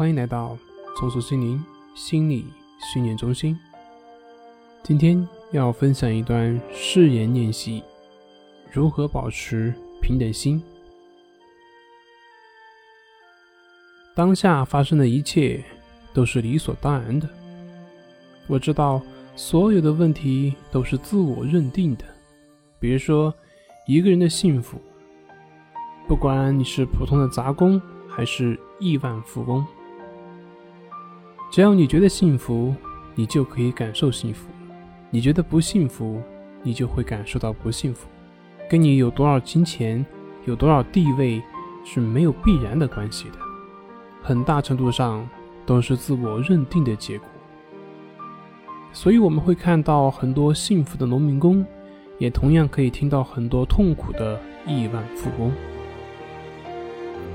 [0.00, 0.56] 欢迎来到
[0.96, 1.62] 重塑心灵
[1.94, 2.46] 心理
[2.78, 3.54] 训练中心。
[4.82, 7.84] 今天要分享一段誓言练习，
[8.72, 10.62] 如何保持平等心。
[14.14, 15.62] 当下发生的一切
[16.14, 17.28] 都是理所当然的。
[18.46, 19.02] 我知道
[19.36, 22.06] 所有的问题都是自我认定的，
[22.78, 23.34] 比如说
[23.86, 24.80] 一个人的幸福。
[26.08, 27.78] 不管你是普通的杂工
[28.08, 29.62] 还是亿万富翁，
[31.50, 32.72] 只要你觉得幸福，
[33.16, 34.46] 你就可以感受幸福；
[35.10, 36.22] 你觉得不幸福，
[36.62, 38.08] 你就会感受到不幸福。
[38.68, 40.06] 跟你有多少金钱、
[40.44, 41.42] 有多少地位
[41.84, 43.38] 是没有必然的关系的，
[44.22, 45.28] 很大程度上
[45.66, 47.26] 都是自我认定的结果。
[48.92, 51.66] 所以我们会看到很多幸福的农民工，
[52.18, 55.50] 也同样可以听到很多痛苦的亿万富翁。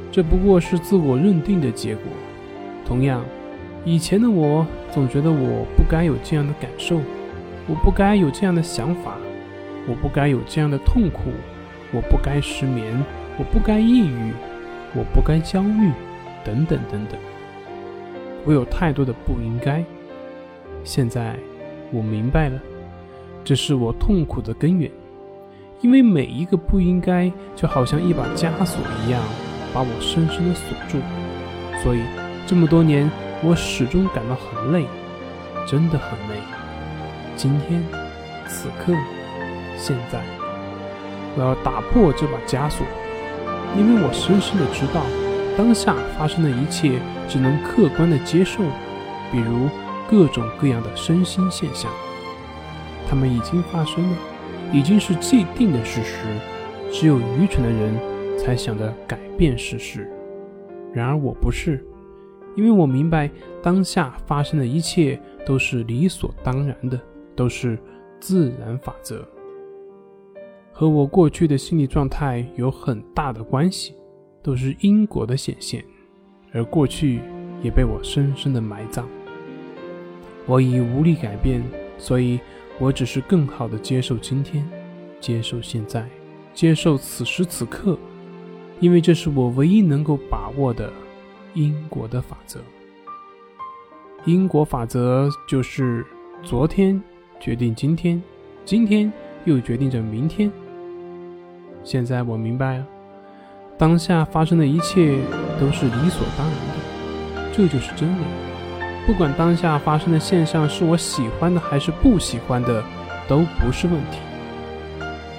[0.09, 2.05] 这不过是自我认定的结果。
[2.85, 3.25] 同样，
[3.85, 6.99] 以前的我总觉得我不该有这样的感受，
[7.67, 9.15] 我不该有这样的想法，
[9.87, 11.29] 我不该有这样的痛苦，
[11.93, 12.91] 我不该失眠，
[13.37, 14.33] 我不该抑郁，
[14.95, 15.91] 我不该焦虑，
[16.43, 17.19] 等等等等。
[18.43, 19.83] 我有太多的不应该。
[20.83, 21.35] 现在
[21.91, 22.59] 我明白了，
[23.43, 24.89] 这是我痛苦的根源，
[25.81, 29.21] 因为每一个不应该就好像一把枷锁一样。
[29.73, 30.97] 把我深深的锁住，
[31.83, 31.99] 所以
[32.47, 33.11] 这么多年，
[33.43, 34.85] 我始终感到很累，
[35.67, 36.35] 真的很累。
[37.35, 37.83] 今天，
[38.47, 38.93] 此刻，
[39.77, 40.23] 现在，
[41.35, 42.85] 我要打破这把枷锁，
[43.77, 45.01] 因为我深深的知道，
[45.57, 48.63] 当下发生的一切只能客观的接受，
[49.31, 49.69] 比如
[50.09, 51.91] 各种各样的身心现象，
[53.09, 54.17] 它们已经发生了，
[54.71, 56.23] 已经是既定的事实，
[56.91, 58.15] 只有愚蠢的人。
[58.37, 60.07] 才想着改变事实，
[60.93, 61.83] 然而我不是，
[62.55, 63.29] 因为我明白
[63.61, 66.99] 当下发生的一切都是理所当然的，
[67.35, 67.77] 都是
[68.19, 69.25] 自然法则，
[70.71, 73.93] 和我过去的心理状态有很大的关系，
[74.41, 75.83] 都是因果的显现，
[76.51, 77.19] 而过去
[77.61, 79.07] 也被我深深的埋葬。
[80.45, 81.63] 我已无力改变，
[81.97, 82.39] 所以
[82.79, 84.67] 我只是更好的接受今天，
[85.19, 86.07] 接受现在，
[86.53, 87.97] 接受此时此刻。
[88.79, 90.91] 因为这是我唯一能够把握的
[91.55, 92.59] 因果的法则。
[94.25, 96.05] 因果法则就是
[96.43, 97.01] 昨天
[97.39, 98.21] 决定今天，
[98.63, 99.11] 今天
[99.45, 100.51] 又决定着明天。
[101.83, 102.85] 现在我明白了，
[103.77, 105.17] 当下发生的一切
[105.59, 108.23] 都是理所当然的，这就是真理。
[109.05, 112.83] 不管当下发生的现象是我喜欢的还是不喜欢的，
[113.27, 114.17] 都不是问题。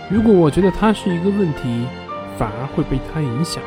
[0.09, 1.85] 如果我觉得它是一个问题，
[2.39, 3.61] 反而会被它影响。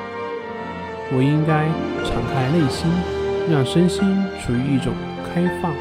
[1.12, 1.68] 我应该
[2.06, 2.90] 敞开内心，
[3.50, 4.04] 让身心
[4.40, 4.94] 处于一种
[5.26, 5.74] 开放、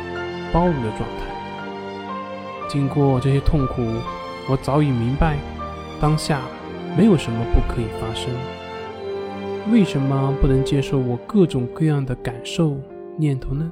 [0.53, 2.69] 包容的状态。
[2.69, 3.83] 经过这些痛苦，
[4.51, 5.37] 我早已明白，
[6.01, 6.41] 当下
[6.97, 8.31] 没有什么不可以发生。
[9.71, 12.79] 为什么不能接受我各种各样的感受、
[13.19, 13.71] 念头呢？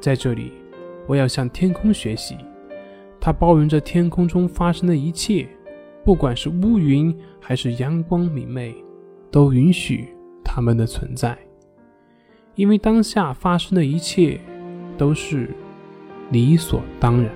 [0.00, 0.52] 在这里，
[1.08, 2.36] 我要向天空学习，
[3.18, 5.48] 它包容着天空中发生的一切。
[6.04, 8.74] 不管是乌云还是阳光明媚，
[9.30, 10.08] 都允许
[10.58, 11.38] 他们的存在，
[12.56, 14.40] 因为当下发生的一切
[14.96, 15.54] 都是
[16.32, 17.30] 理所当然。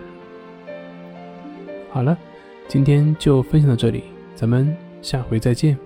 [1.88, 2.19] 好了，
[2.66, 4.03] 今天就分享到这里，
[4.34, 5.78] 咱们下回再见。